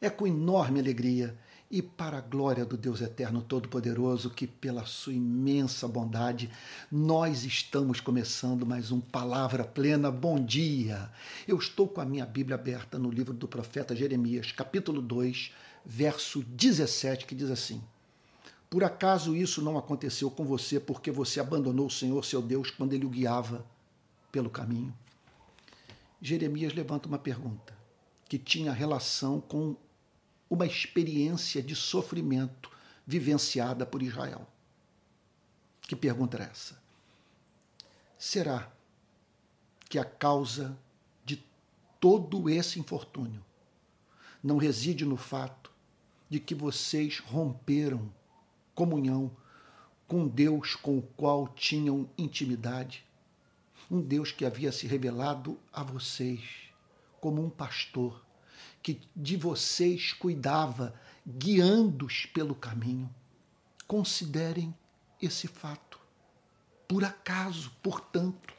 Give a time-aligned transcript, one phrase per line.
[0.00, 1.36] É com enorme alegria
[1.68, 6.48] e para a glória do Deus Eterno Todo-Poderoso, que pela sua imensa bondade
[6.90, 10.08] nós estamos começando mais um Palavra Plena.
[10.08, 11.10] Bom dia!
[11.48, 15.52] Eu estou com a minha Bíblia aberta no livro do profeta Jeremias, capítulo 2,
[15.84, 17.82] verso 17, que diz assim:
[18.70, 22.92] Por acaso isso não aconteceu com você porque você abandonou o Senhor seu Deus quando
[22.92, 23.66] ele o guiava
[24.30, 24.94] pelo caminho?
[26.22, 27.76] Jeremias levanta uma pergunta
[28.28, 29.74] que tinha relação com
[30.50, 32.70] uma experiência de sofrimento
[33.06, 34.46] vivenciada por Israel.
[35.82, 36.80] Que pergunta era essa?
[38.18, 38.70] Será
[39.88, 40.78] que a causa
[41.24, 41.42] de
[41.98, 43.44] todo esse infortúnio
[44.42, 45.72] não reside no fato
[46.28, 48.12] de que vocês romperam
[48.74, 49.30] comunhão
[50.06, 53.04] com Deus com o qual tinham intimidade?
[53.90, 56.68] Um Deus que havia se revelado a vocês
[57.20, 58.22] como um pastor
[58.82, 60.94] que de vocês cuidava,
[61.26, 63.08] guiando-os pelo caminho.
[63.86, 64.74] Considerem
[65.20, 65.98] esse fato.
[66.86, 68.54] Por acaso, portanto,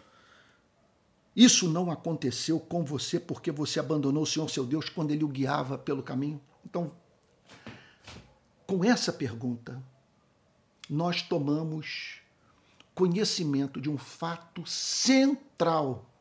[1.35, 5.27] isso não aconteceu com você porque você abandonou o Senhor seu Deus quando ele o
[5.27, 6.41] guiava pelo caminho?
[6.65, 6.91] Então,
[8.67, 9.81] com essa pergunta,
[10.89, 12.21] nós tomamos
[12.93, 16.11] conhecimento de um fato central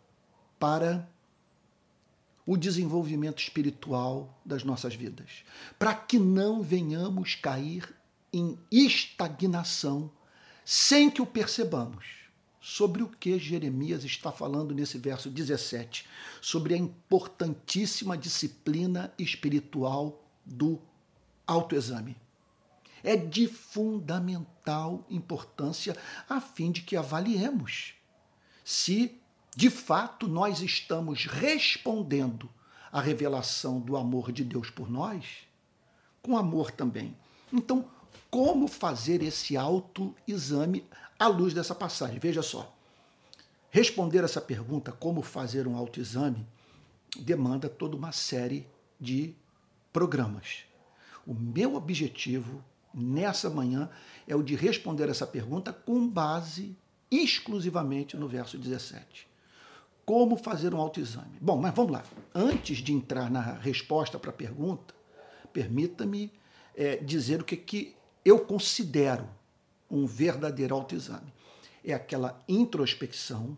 [0.58, 1.08] para
[2.48, 5.44] o desenvolvimento espiritual das nossas vidas,
[5.78, 7.94] para que não venhamos cair
[8.32, 10.10] em estagnação
[10.64, 12.06] sem que o percebamos.
[12.58, 16.06] Sobre o que Jeremias está falando nesse verso 17,
[16.40, 20.80] sobre a importantíssima disciplina espiritual do
[21.46, 22.16] autoexame.
[23.04, 25.94] É de fundamental importância
[26.26, 27.92] a fim de que avaliemos
[28.64, 29.20] se
[29.58, 32.48] de fato nós estamos respondendo
[32.92, 35.48] à revelação do amor de Deus por nós
[36.22, 37.16] com amor também.
[37.52, 37.84] Então,
[38.30, 40.84] como fazer esse autoexame
[41.18, 42.20] à luz dessa passagem?
[42.20, 42.72] Veja só.
[43.68, 46.46] Responder essa pergunta, como fazer um autoexame,
[47.18, 48.64] demanda toda uma série
[49.00, 49.34] de
[49.92, 50.66] programas.
[51.26, 52.64] O meu objetivo
[52.94, 53.90] nessa manhã
[54.24, 56.76] é o de responder essa pergunta com base
[57.10, 59.26] exclusivamente no verso 17
[60.08, 61.36] como fazer um autoexame.
[61.38, 62.02] Bom, mas vamos lá.
[62.34, 64.94] Antes de entrar na resposta para a pergunta,
[65.52, 66.32] permita-me
[66.74, 69.28] é, dizer o que, que eu considero
[69.90, 71.30] um verdadeiro autoexame.
[71.84, 73.54] É aquela introspecção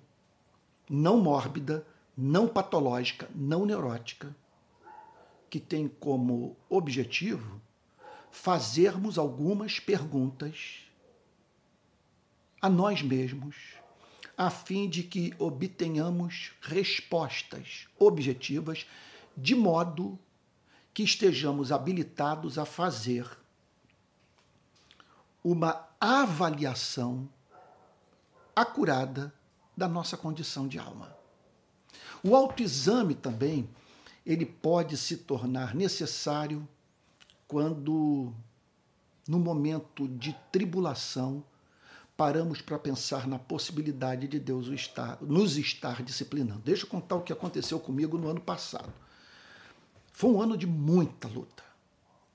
[0.88, 1.86] não mórbida,
[2.18, 4.34] não patológica, não neurótica,
[5.48, 7.60] que tem como objetivo
[8.28, 10.80] fazermos algumas perguntas
[12.60, 13.79] a nós mesmos
[14.40, 18.86] a fim de que obtenhamos respostas objetivas,
[19.36, 20.18] de modo
[20.94, 23.28] que estejamos habilitados a fazer
[25.44, 27.28] uma avaliação
[28.56, 29.30] acurada
[29.76, 31.14] da nossa condição de alma.
[32.22, 33.68] O autoexame também,
[34.24, 36.66] ele pode se tornar necessário
[37.46, 38.32] quando
[39.28, 41.44] no momento de tribulação
[42.20, 46.60] paramos para pensar na possibilidade de Deus estar, nos estar disciplinando.
[46.60, 48.92] Deixa eu contar o que aconteceu comigo no ano passado.
[50.12, 51.62] Foi um ano de muita luta.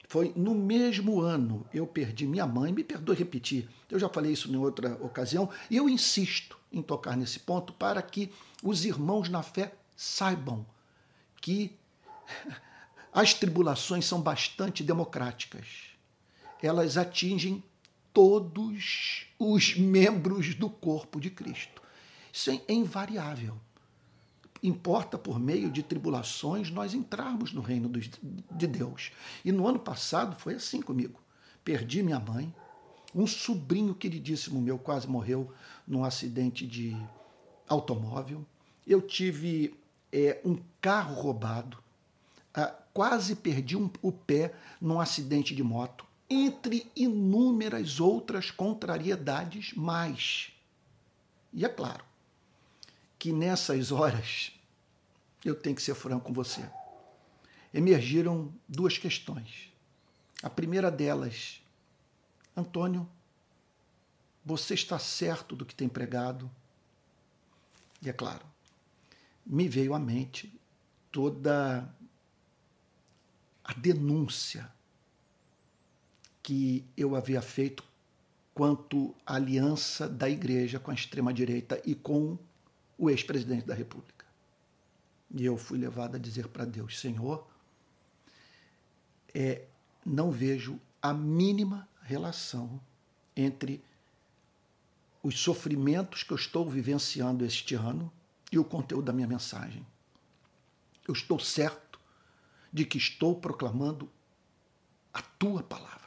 [0.07, 4.51] Foi no mesmo ano eu perdi minha mãe, me perdoe repetir, eu já falei isso
[4.51, 9.43] em outra ocasião, e eu insisto em tocar nesse ponto para que os irmãos na
[9.43, 10.65] fé saibam
[11.39, 11.77] que
[13.13, 15.91] as tribulações são bastante democráticas.
[16.59, 17.63] Elas atingem
[18.15, 21.81] todos os membros do corpo de Cristo.
[22.31, 23.57] Isso é invariável.
[24.63, 29.11] Importa por meio de tribulações nós entrarmos no reino de Deus.
[29.43, 31.19] E no ano passado foi assim comigo.
[31.61, 32.55] Perdi minha mãe,
[33.13, 35.51] um sobrinho queridíssimo meu quase morreu
[35.85, 36.95] num acidente de
[37.67, 38.45] automóvel.
[38.87, 39.77] Eu tive
[40.09, 41.77] é, um carro roubado,
[42.53, 46.05] ah, quase perdi um, o pé num acidente de moto
[46.35, 50.51] entre inúmeras outras contrariedades mais.
[51.53, 52.03] E é claro
[53.17, 54.51] que nessas horas,
[55.43, 56.69] eu tenho que ser franco com você,
[57.73, 59.71] emergiram duas questões.
[60.43, 61.61] A primeira delas,
[62.55, 63.09] Antônio,
[64.43, 66.51] você está certo do que tem pregado?
[68.01, 68.45] E é claro,
[69.45, 70.53] me veio à mente
[71.11, 71.89] toda
[73.63, 74.74] a denúncia
[76.45, 77.83] que eu havia feito
[78.53, 82.37] quanto à aliança da igreja com a extrema-direita e com
[82.99, 84.23] o ex-presidente da República.
[85.33, 87.47] E eu fui levado a dizer para Deus: Senhor,
[89.33, 89.65] é,
[90.05, 92.79] não vejo a mínima relação
[93.35, 93.83] entre
[95.23, 98.13] os sofrimentos que eu estou vivenciando este ano
[98.51, 99.83] e o conteúdo da minha mensagem.
[101.07, 101.99] Eu estou certo
[102.71, 104.07] de que estou proclamando
[105.11, 106.04] a tua palavra.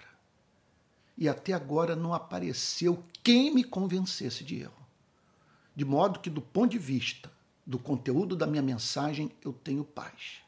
[1.18, 4.86] E até agora não apareceu quem me convencesse de erro.
[5.74, 7.28] De modo que, do ponto de vista
[7.66, 10.38] do conteúdo da minha mensagem, eu tenho paz.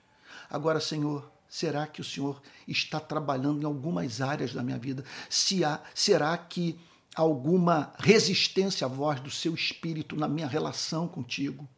[0.49, 5.05] Agora, Senhor, será que o Senhor está trabalhando em algumas áreas da minha vida?
[5.29, 6.79] Se há, será que
[7.17, 11.69] alguma resistência à voz do seu espírito na minha relação contigo?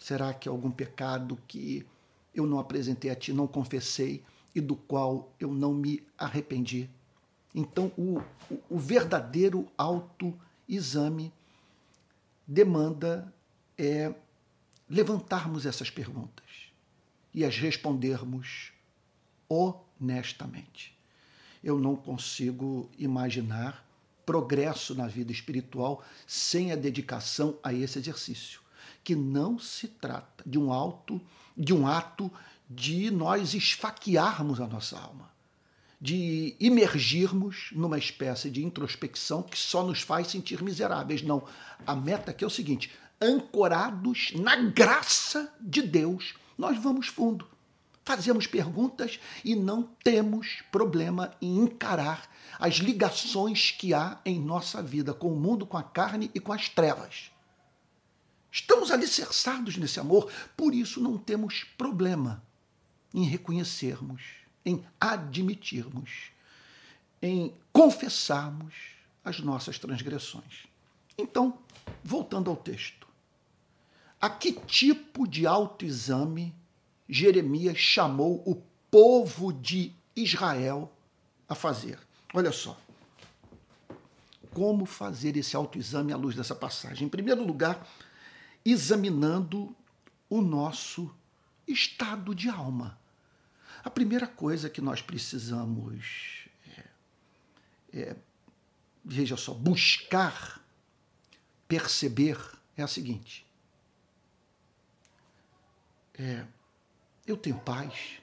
[0.00, 1.86] Será que algum pecado que
[2.34, 4.24] eu não apresentei a ti, não confessei
[4.54, 6.88] e do qual eu não me arrependi?
[7.54, 8.22] Então, o,
[8.68, 11.32] o verdadeiro autoexame
[12.46, 13.32] demanda
[13.76, 14.14] é,
[14.88, 16.72] levantarmos essas perguntas
[17.32, 18.72] e as respondermos
[19.48, 20.96] honestamente.
[21.62, 23.84] Eu não consigo imaginar
[24.24, 28.60] progresso na vida espiritual sem a dedicação a esse exercício,
[29.02, 31.20] que não se trata de um alto,
[31.56, 32.30] de um ato
[32.68, 35.30] de nós esfaquearmos a nossa alma,
[36.00, 41.22] de imergirmos numa espécie de introspecção que só nos faz sentir miseráveis.
[41.22, 41.44] Não,
[41.86, 42.90] a meta aqui é o seguinte:
[43.20, 47.46] ancorados na graça de Deus, nós vamos fundo
[48.08, 52.26] fazemos perguntas e não temos problema em encarar
[52.58, 56.50] as ligações que há em nossa vida com o mundo, com a carne e com
[56.50, 57.30] as trevas.
[58.50, 62.42] Estamos alicerçados nesse amor, por isso não temos problema
[63.12, 64.22] em reconhecermos,
[64.68, 66.30] em admitirmos,
[67.22, 68.74] em confessarmos
[69.24, 70.66] as nossas transgressões.
[71.16, 71.58] Então,
[72.04, 73.08] voltando ao texto.
[74.20, 76.54] A que tipo de autoexame
[77.08, 80.92] Jeremias chamou o povo de Israel
[81.48, 81.98] a fazer.
[82.34, 82.78] Olha só.
[84.52, 87.06] Como fazer esse autoexame à luz dessa passagem?
[87.06, 87.88] Em primeiro lugar,
[88.64, 89.74] examinando
[90.28, 91.10] o nosso
[91.66, 92.98] estado de alma.
[93.84, 98.16] A primeira coisa que nós precisamos, é, é,
[99.04, 100.64] veja só, buscar,
[101.66, 102.38] perceber
[102.76, 103.46] é a seguinte:
[106.18, 106.44] é,
[107.26, 108.20] eu tenho paz.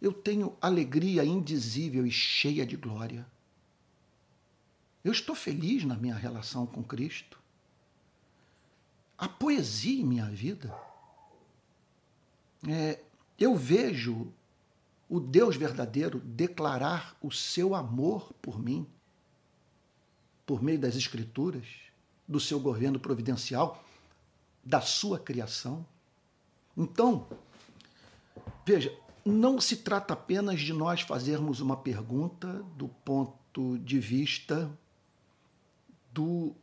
[0.00, 3.26] Eu tenho alegria indizível e cheia de glória.
[5.04, 7.38] Eu estou feliz na minha relação com Cristo.
[9.18, 10.74] A poesia em minha vida.
[12.66, 13.00] É,
[13.40, 14.30] eu vejo
[15.08, 18.86] o Deus verdadeiro declarar o seu amor por mim,
[20.44, 21.66] por meio das Escrituras,
[22.28, 23.82] do seu governo providencial,
[24.62, 25.84] da sua criação.
[26.76, 27.26] Então,
[28.64, 28.94] veja,
[29.24, 34.70] não se trata apenas de nós fazermos uma pergunta do ponto de vista
[36.12, 36.54] do,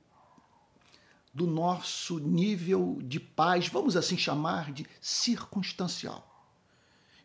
[1.34, 6.37] do nosso nível de paz, vamos assim chamar de circunstancial.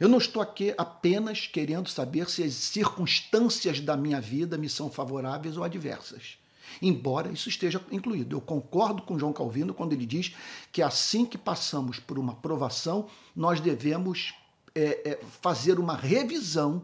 [0.02, 4.90] Eu não estou aqui apenas querendo saber se as circunstâncias da minha vida me são
[4.90, 6.38] favoráveis ou adversas
[6.80, 8.34] embora isso esteja incluído.
[8.34, 10.34] Eu concordo com João Calvino quando ele diz
[10.72, 13.06] que assim que passamos por uma provação,
[13.36, 14.34] nós devemos
[14.74, 16.82] é, é, fazer uma revisão,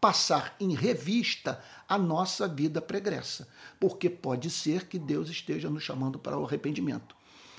[0.00, 3.46] passar em revista a nossa vida pregressa,
[3.78, 7.14] porque pode ser que Deus esteja nos chamando para o arrependimento.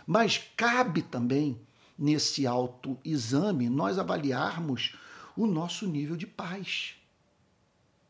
[0.06, 1.58] Mas cabe também,
[1.98, 4.96] nesse autoexame, nós avaliarmos
[5.36, 6.96] o nosso nível de paz,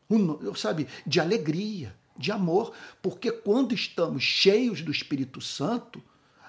[0.08, 6.02] o, sabe, de alegria, de amor, porque quando estamos cheios do Espírito Santo,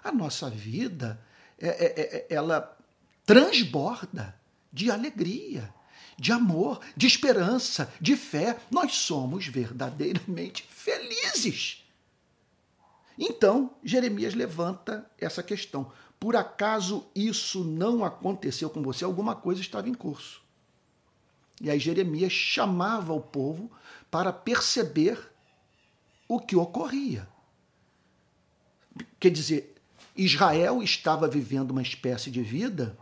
[0.03, 1.21] a nossa vida
[1.59, 2.77] é, é, é, ela
[3.25, 4.35] transborda
[4.71, 5.73] de alegria,
[6.17, 8.57] de amor, de esperança, de fé.
[8.71, 11.85] Nós somos verdadeiramente felizes.
[13.17, 15.91] Então, Jeremias levanta essa questão.
[16.19, 19.05] Por acaso isso não aconteceu com você?
[19.05, 20.41] Alguma coisa estava em curso.
[21.61, 23.71] E aí Jeremias chamava o povo
[24.11, 25.31] para perceber
[26.27, 27.27] o que ocorria.
[29.19, 29.75] Quer dizer,
[30.15, 32.97] Israel estava vivendo uma espécie de vida,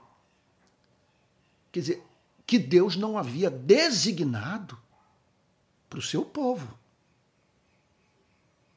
[1.72, 2.04] quer dizer,
[2.46, 4.78] que Deus não havia designado
[5.90, 6.78] para o seu povo.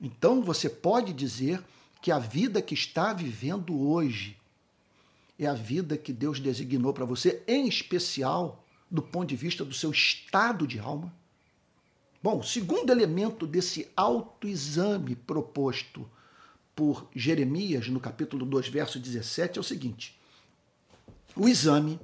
[0.00, 1.62] Então você pode dizer
[2.00, 4.36] que a vida que está vivendo hoje
[5.38, 9.74] é a vida que Deus designou para você, em especial do ponto de vista do
[9.74, 11.12] seu estado de alma.
[12.22, 16.08] Bom, o segundo elemento desse autoexame proposto
[16.74, 20.18] por Jeremias, no capítulo 2, verso 17, é o seguinte:
[21.34, 21.98] o exame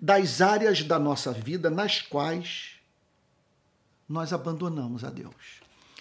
[0.00, 2.72] das áreas da nossa vida nas quais
[4.08, 5.60] nós abandonamos a Deus.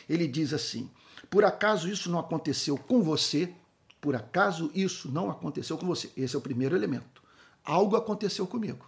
[0.09, 0.89] Ele diz assim:
[1.29, 3.53] por acaso isso não aconteceu com você?
[3.99, 6.11] Por acaso isso não aconteceu com você?
[6.15, 7.23] Esse é o primeiro elemento.
[7.63, 8.85] Algo aconteceu comigo.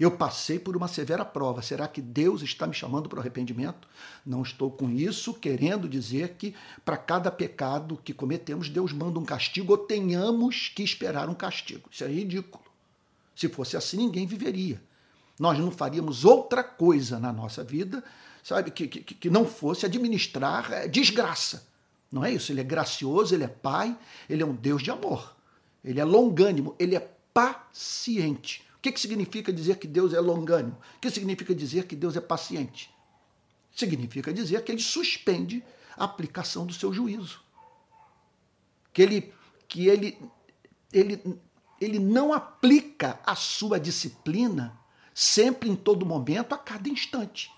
[0.00, 1.62] Eu passei por uma severa prova.
[1.62, 3.86] Será que Deus está me chamando para o arrependimento?
[4.24, 6.54] Não estou com isso querendo dizer que
[6.84, 11.88] para cada pecado que cometemos, Deus manda um castigo ou tenhamos que esperar um castigo.
[11.90, 12.64] Isso é ridículo.
[13.36, 14.82] Se fosse assim, ninguém viveria.
[15.38, 18.02] Nós não faríamos outra coisa na nossa vida,
[18.42, 21.66] sabe, que, que, que não fosse administrar é, desgraça.
[22.10, 22.52] Não é isso?
[22.52, 23.96] Ele é gracioso, ele é pai,
[24.28, 25.34] ele é um Deus de amor.
[25.82, 27.00] Ele é longânimo, ele é
[27.32, 28.62] paciente.
[28.76, 30.76] O que, que significa dizer que Deus é longânimo?
[30.96, 32.92] O que significa dizer que Deus é paciente?
[33.74, 35.64] Significa dizer que ele suspende
[35.96, 37.40] a aplicação do seu juízo.
[38.92, 39.34] Que ele,
[39.66, 40.18] que ele,
[40.92, 41.40] ele,
[41.80, 44.78] ele não aplica a sua disciplina
[45.14, 47.50] sempre, em todo momento, a cada instante.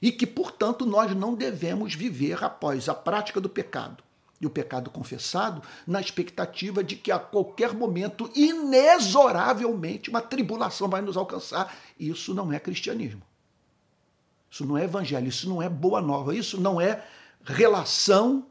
[0.00, 4.02] E que, portanto, nós não devemos viver após a prática do pecado
[4.40, 11.02] e o pecado confessado na expectativa de que a qualquer momento, inexoravelmente, uma tribulação vai
[11.02, 11.76] nos alcançar.
[11.98, 13.22] Isso não é cristianismo.
[14.50, 17.04] Isso não é evangelho, isso não é boa nova, isso não é
[17.44, 18.46] relação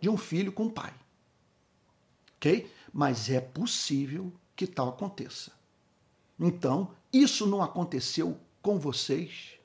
[0.00, 0.92] de um filho com o pai.
[2.36, 2.70] Ok?
[2.92, 5.52] Mas é possível que tal aconteça.
[6.38, 9.59] Então, isso não aconteceu com vocês?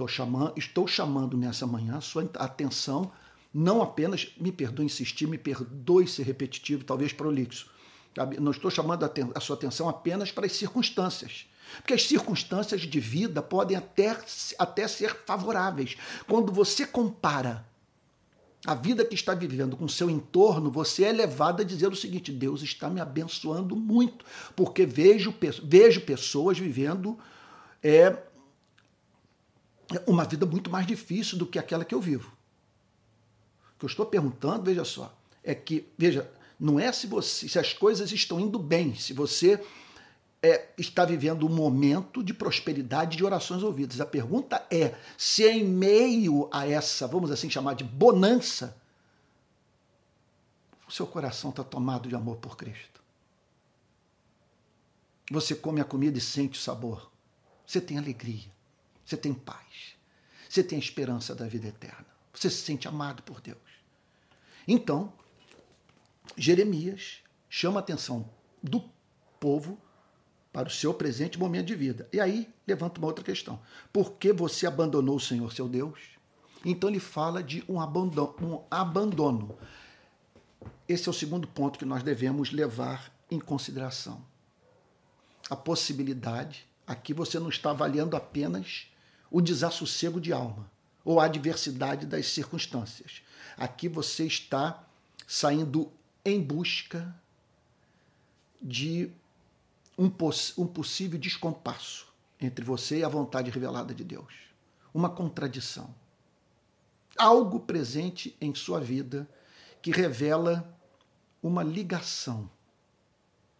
[0.00, 3.12] Estou chamando, estou chamando nessa manhã a sua atenção,
[3.52, 7.70] não apenas, me perdoe insistir, me perdoe ser repetitivo, talvez prolixo.
[8.38, 9.04] Não estou chamando
[9.34, 11.46] a sua atenção apenas para as circunstâncias.
[11.76, 14.16] Porque as circunstâncias de vida podem até,
[14.58, 15.98] até ser favoráveis.
[16.26, 17.66] Quando você compara
[18.66, 22.32] a vida que está vivendo com seu entorno, você é levado a dizer o seguinte:
[22.32, 24.24] Deus está me abençoando muito,
[24.56, 27.18] porque vejo, vejo pessoas vivendo
[27.82, 28.16] é,
[30.06, 32.30] uma vida muito mais difícil do que aquela que eu vivo.
[33.74, 37.58] O que eu estou perguntando, veja só, é que, veja, não é se, você, se
[37.58, 39.62] as coisas estão indo bem, se você
[40.42, 44.00] é, está vivendo um momento de prosperidade de orações ouvidas.
[44.00, 48.76] A pergunta é se em meio a essa, vamos assim chamar de bonança,
[50.88, 53.00] o seu coração está tomado de amor por Cristo.
[55.30, 57.10] Você come a comida e sente o sabor.
[57.64, 58.50] Você tem alegria.
[59.10, 59.96] Você tem paz.
[60.48, 62.06] Você tem a esperança da vida eterna.
[62.32, 63.58] Você se sente amado por Deus.
[64.68, 65.12] Então,
[66.36, 68.30] Jeremias chama a atenção
[68.62, 68.88] do
[69.40, 69.76] povo
[70.52, 72.08] para o seu presente momento de vida.
[72.12, 73.60] E aí levanta uma outra questão.
[73.92, 75.98] Por que você abandonou o Senhor, seu Deus?
[76.64, 79.58] Então ele fala de um abandono, um abandono.
[80.86, 84.24] Esse é o segundo ponto que nós devemos levar em consideração.
[85.48, 88.89] A possibilidade, aqui você não está avaliando apenas
[89.30, 90.70] o desassossego de alma
[91.04, 93.22] ou a adversidade das circunstâncias.
[93.56, 94.84] Aqui você está
[95.26, 95.90] saindo
[96.24, 97.14] em busca
[98.60, 99.10] de
[99.96, 102.06] um, poss um possível descompasso
[102.40, 104.34] entre você e a vontade revelada de Deus.
[104.92, 105.94] Uma contradição.
[107.16, 109.28] Algo presente em sua vida
[109.82, 110.76] que revela
[111.42, 112.50] uma ligação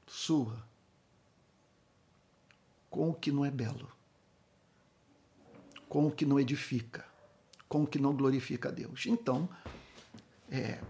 [0.07, 0.69] sua
[2.91, 3.91] com o que não é belo,
[5.91, 7.05] com o que não edifica,
[7.69, 9.05] com o que não glorifica a Deus.
[9.07, 9.47] Então,
[10.51, 10.81] é,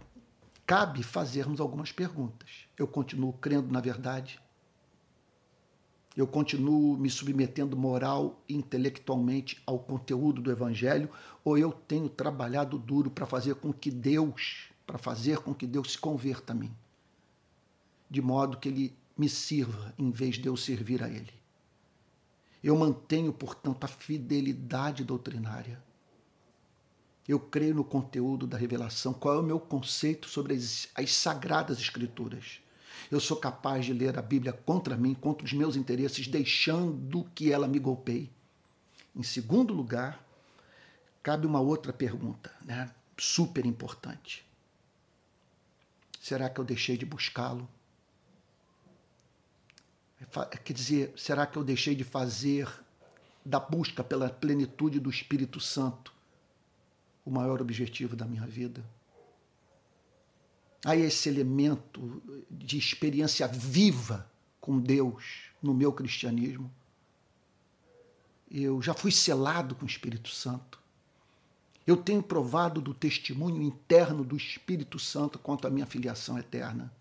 [0.64, 2.68] cabe fazermos algumas perguntas.
[2.78, 4.40] Eu continuo crendo na verdade?
[6.16, 11.08] eu continuo me submetendo moral e intelectualmente ao conteúdo do evangelho
[11.44, 15.92] ou eu tenho trabalhado duro para fazer com que Deus, para fazer com que Deus
[15.92, 16.70] se converta a mim,
[18.10, 21.39] de modo que ele me sirva em vez de eu servir a ele.
[22.62, 25.82] Eu mantenho, portanto, a fidelidade doutrinária.
[27.26, 29.12] Eu creio no conteúdo da revelação.
[29.12, 32.60] Qual é o meu conceito sobre as, as sagradas escrituras?
[33.10, 37.52] eu sou capaz de ler a Bíblia contra mim, contra os meus interesses, deixando que
[37.52, 38.30] ela me golpeie.
[39.14, 40.24] Em segundo lugar,
[41.22, 42.90] cabe uma outra pergunta, né?
[43.16, 44.46] super importante.
[46.20, 47.68] Será que eu deixei de buscá-lo?
[50.20, 52.68] É quer dizer, será que eu deixei de fazer
[53.44, 56.12] da busca pela plenitude do Espírito Santo
[57.24, 58.84] o maior objetivo da minha vida?
[60.84, 66.70] Há esse elemento de experiência viva com Deus no meu cristianismo.
[68.50, 70.78] Eu já fui selado com o Espírito Santo.
[71.86, 76.92] Eu tenho provado do testemunho interno do Espírito Santo quanto à minha filiação eterna.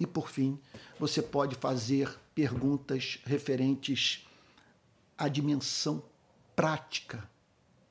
[0.00, 0.58] E por fim,
[0.98, 4.26] você pode fazer perguntas referentes
[5.16, 6.02] à dimensão
[6.56, 7.28] prática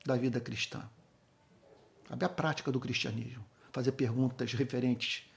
[0.06, 0.90] da vida cristã.
[2.08, 3.46] Sabe a prática do cristianismo?
[3.72, 5.30] Fazer perguntas referentes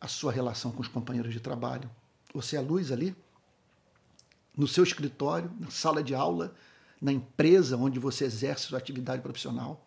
[0.00, 1.90] à sua relação com os companheiros de trabalho.
[2.34, 3.16] Você é luz ali?
[4.54, 6.54] No seu escritório, na sala de aula,
[7.00, 9.84] na empresa onde você exerce sua atividade profissional?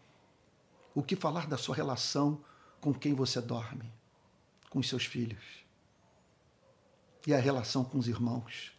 [0.95, 2.41] O que falar da sua relação
[2.81, 3.91] com quem você dorme?
[4.69, 5.64] Com os seus filhos?
[7.25, 8.72] E a relação com os irmãos?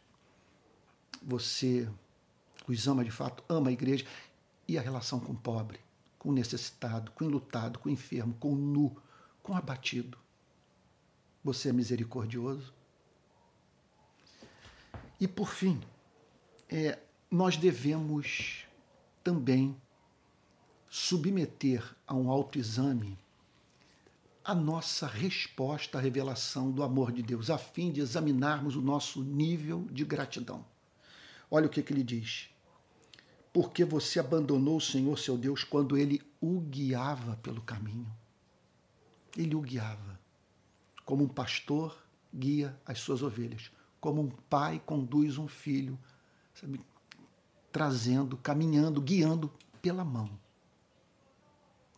[1.23, 1.89] Você
[2.69, 4.05] os ama de fato, ama a igreja
[4.67, 5.81] e a relação com o pobre,
[6.19, 8.97] com o necessitado, com o enlutado, com o enfermo, com o nu,
[9.43, 10.19] com o abatido.
[11.45, 12.75] Você é misericordioso?
[15.21, 15.81] E por fim,
[16.69, 16.99] é,
[17.31, 18.65] nós devemos
[19.23, 19.77] também
[20.89, 23.19] submeter a um autoexame
[24.47, 29.23] a nossa resposta à revelação do amor de Deus, a fim de examinarmos o nosso
[29.23, 30.65] nível de gratidão.
[31.51, 32.49] Olha o que, que ele diz
[33.57, 38.07] porque você abandonou o Senhor seu Deus quando ele o guiava pelo caminho.
[39.35, 40.21] Ele o guiava.
[41.07, 41.97] Como um pastor
[42.35, 45.99] guia as suas ovelhas, como um pai conduz um filho,
[46.53, 46.79] sabe,
[47.73, 49.51] trazendo, caminhando, guiando
[49.81, 50.29] pela mão,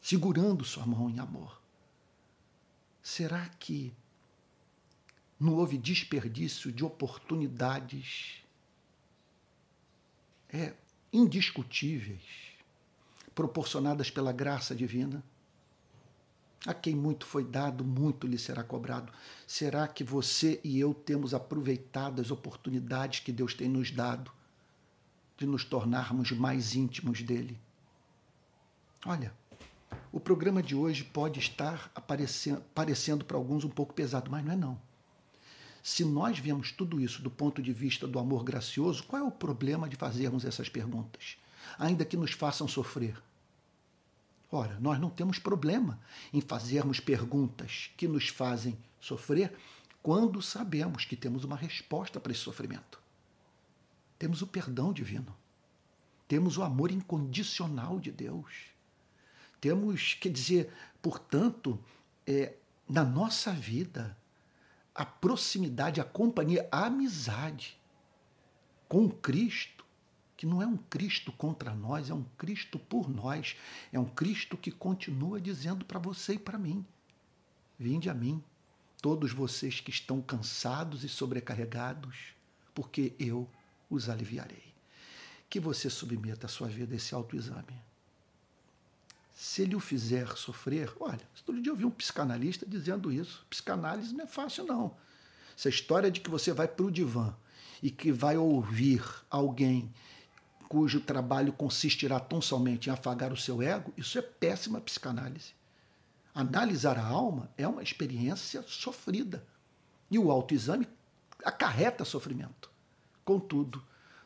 [0.00, 1.57] segurando sua mão em amor.
[3.08, 3.90] Será que
[5.40, 8.42] não houve desperdício de oportunidades?
[10.50, 10.74] É
[11.10, 12.20] indiscutíveis,
[13.34, 15.24] proporcionadas pela graça divina.
[16.66, 19.10] A quem muito foi dado, muito lhe será cobrado.
[19.46, 24.30] Será que você e eu temos aproveitado as oportunidades que Deus tem nos dado
[25.38, 27.58] de nos tornarmos mais íntimos dele?
[29.06, 29.32] Olha,
[30.10, 34.52] o programa de hoje pode estar aparecendo, parecendo para alguns um pouco pesado, mas não
[34.52, 34.80] é não.
[35.82, 39.30] Se nós vemos tudo isso do ponto de vista do amor gracioso, qual é o
[39.30, 41.36] problema de fazermos essas perguntas?
[41.78, 43.20] Ainda que nos façam sofrer.
[44.50, 46.00] Ora, nós não temos problema
[46.32, 49.54] em fazermos perguntas que nos fazem sofrer
[50.02, 53.00] quando sabemos que temos uma resposta para esse sofrimento.
[54.18, 55.36] Temos o perdão divino.
[56.26, 58.77] Temos o amor incondicional de Deus.
[59.60, 61.78] Temos, quer dizer, portanto,
[62.26, 62.54] é,
[62.88, 64.16] na nossa vida,
[64.94, 67.78] a proximidade, a companhia, a amizade
[68.88, 69.84] com Cristo,
[70.36, 73.56] que não é um Cristo contra nós, é um Cristo por nós,
[73.92, 76.86] é um Cristo que continua dizendo para você e para mim:
[77.78, 78.42] Vinde a mim,
[79.02, 82.34] todos vocês que estão cansados e sobrecarregados,
[82.74, 83.48] porque eu
[83.90, 84.74] os aliviarei.
[85.50, 87.87] Que você submeta a sua vida a esse autoexame
[89.38, 93.46] se ele o fizer sofrer, olha, todo dia eu vi um psicanalista dizendo isso.
[93.48, 94.96] Psicanálise não é fácil, não.
[95.56, 97.32] Essa história de que você vai para o divã
[97.80, 99.94] e que vai ouvir alguém
[100.68, 105.52] cujo trabalho consistirá tão somente em afagar o seu ego, isso é péssima psicanálise.
[106.34, 109.46] Analisar a alma é uma experiência sofrida.
[110.10, 110.88] E o autoexame
[111.44, 112.68] acarreta sofrimento.
[113.24, 113.80] Contudo,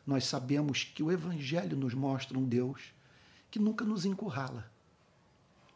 [0.07, 2.81] nós sabemos que o Evangelho nos mostra um Deus
[3.51, 4.72] que nunca nos encurrala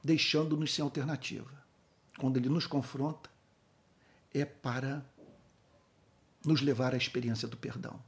[0.08, 1.52] deixando-nos sem alternativa.
[2.18, 3.30] Quando ele nos confronta,
[4.34, 5.06] é para
[6.46, 8.02] nos levar à experiência do perdão.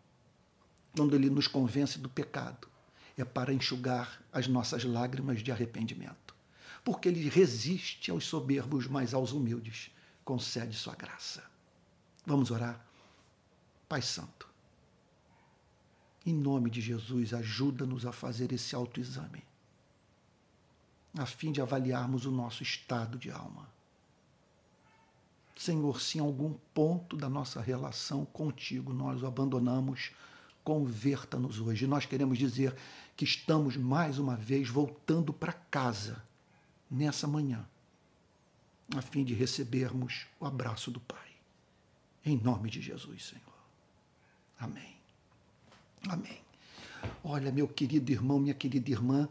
[0.96, 2.70] Quando ele nos convence do pecado,
[3.18, 6.34] é para enxugar as nossas lágrimas de arrependimento.
[6.86, 9.92] Porque ele resiste aos soberbos, mas aos humildes
[10.24, 11.44] concede sua graça.
[12.26, 12.82] Vamos orar?
[13.90, 14.48] Pai Santo,
[16.26, 19.44] em nome de Jesus, ajuda-nos a fazer esse autoexame
[21.18, 23.68] a fim de avaliarmos o nosso estado de alma.
[25.56, 30.12] Senhor, se em algum ponto da nossa relação contigo nós o abandonamos,
[30.64, 31.86] converta-nos hoje.
[31.86, 32.76] Nós queremos dizer
[33.18, 36.24] que estamos mais uma vez voltando para casa
[36.90, 37.68] nessa manhã,
[38.96, 41.30] a fim de recebermos o abraço do Pai.
[42.26, 43.44] Em nome de Jesus, Senhor.
[44.58, 44.96] Amém.
[46.08, 46.40] Amém.
[47.24, 49.28] Olha, meu querido irmão, minha querida irmã,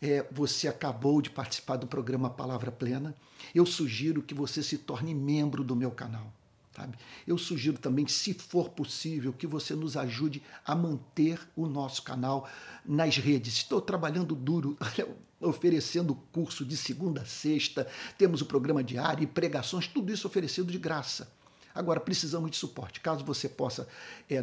[0.00, 3.14] é, você acabou de participar do programa Palavra Plena,
[3.54, 6.32] eu sugiro que você se torne membro do meu canal.
[6.74, 6.96] Sabe?
[7.26, 12.48] Eu sugiro também, se for possível, que você nos ajude a manter o nosso canal
[12.84, 13.54] nas redes.
[13.54, 14.78] Estou trabalhando duro,
[15.40, 17.86] oferecendo curso de segunda a sexta,
[18.16, 21.30] temos o programa diário e pregações, tudo isso oferecido de graça.
[21.74, 23.00] Agora, precisamos de suporte.
[23.00, 23.88] Caso você possa
[24.28, 24.42] é,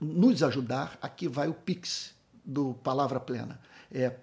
[0.00, 3.60] nos ajudar, aqui vai o Pix do Palavra Plena.
[3.90, 4.14] É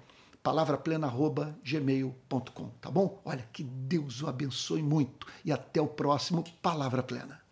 [0.45, 3.19] palavraplena.gmail.com, tá bom?
[3.25, 7.44] Olha, que Deus o abençoe muito e até o próximo Palavra Plena.